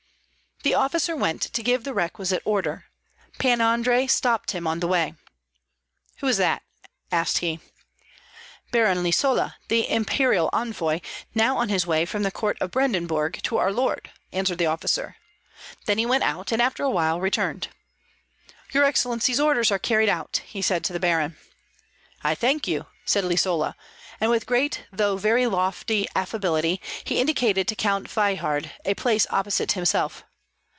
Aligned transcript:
The 0.63 0.75
officer 0.75 1.15
went 1.15 1.41
to 1.41 1.63
give 1.63 1.83
the 1.85 1.93
requisite 1.93 2.43
order. 2.45 2.85
Pan 3.39 3.61
Andrei 3.61 4.05
stopped 4.05 4.51
him 4.51 4.67
on 4.67 4.79
the 4.79 4.87
way. 4.87 5.15
"Who 6.17 6.27
is 6.27 6.37
that?" 6.37 6.61
asked 7.11 7.39
he. 7.39 7.59
"Baron 8.71 8.99
Lisola, 9.01 9.55
the 9.69 9.89
Imperial 9.89 10.51
Envoy, 10.53 10.99
now 11.33 11.57
on 11.57 11.69
his 11.69 11.87
way 11.87 12.05
from 12.05 12.21
the 12.21 12.29
court 12.29 12.59
of 12.61 12.69
Brandenburg 12.69 13.39
to 13.45 13.57
our 13.57 13.71
lord," 13.73 14.11
answered 14.31 14.59
the 14.59 14.67
officer. 14.67 15.17
Then 15.87 15.97
he 15.97 16.05
went 16.05 16.23
out, 16.25 16.51
and 16.51 16.61
after 16.61 16.83
a 16.83 16.91
while 16.91 17.19
returned. 17.19 17.69
"Your 18.71 18.83
excellency's 18.83 19.39
orders 19.39 19.71
are 19.71 19.79
carried 19.79 20.09
out," 20.09 20.43
said 20.61 20.81
he 20.85 20.85
to 20.85 20.93
the 20.93 20.99
baron. 20.99 21.37
"I 22.23 22.35
thank 22.35 22.67
you," 22.67 22.85
said 23.03 23.23
Lisola; 23.23 23.73
and 24.19 24.29
with 24.29 24.45
great 24.45 24.85
though 24.93 25.17
very 25.17 25.47
lofty 25.47 26.05
affability 26.15 26.79
he 27.03 27.19
indicated 27.19 27.67
to 27.67 27.75
Count 27.75 28.07
Veyhard 28.07 28.71
a 28.85 28.93
place 28.93 29.25
opposite 29.31 29.71
himself. 29.71 30.23